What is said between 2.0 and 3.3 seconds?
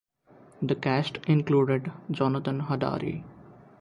Jonathan Hadary.